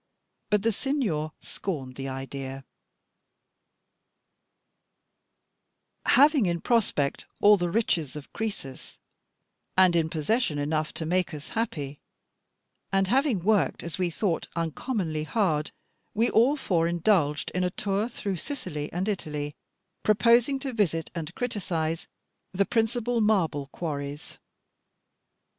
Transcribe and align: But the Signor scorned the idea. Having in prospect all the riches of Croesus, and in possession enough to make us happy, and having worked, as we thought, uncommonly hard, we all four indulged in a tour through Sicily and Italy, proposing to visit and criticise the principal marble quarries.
But 0.49 0.63
the 0.63 0.71
Signor 0.71 1.31
scorned 1.41 1.93
the 1.93 2.07
idea. 2.09 2.65
Having 6.07 6.47
in 6.47 6.59
prospect 6.61 7.27
all 7.39 7.55
the 7.55 7.69
riches 7.69 8.15
of 8.15 8.33
Croesus, 8.33 8.97
and 9.77 9.95
in 9.95 10.09
possession 10.09 10.57
enough 10.57 10.91
to 10.95 11.05
make 11.05 11.35
us 11.35 11.49
happy, 11.49 11.99
and 12.91 13.09
having 13.09 13.41
worked, 13.43 13.83
as 13.83 13.99
we 13.99 14.09
thought, 14.09 14.47
uncommonly 14.55 15.23
hard, 15.25 15.69
we 16.15 16.31
all 16.31 16.57
four 16.57 16.87
indulged 16.87 17.51
in 17.51 17.63
a 17.63 17.69
tour 17.69 18.09
through 18.09 18.37
Sicily 18.37 18.91
and 18.91 19.07
Italy, 19.07 19.55
proposing 20.01 20.57
to 20.61 20.73
visit 20.73 21.11
and 21.13 21.35
criticise 21.35 22.07
the 22.53 22.65
principal 22.65 23.21
marble 23.21 23.67
quarries. 23.67 24.39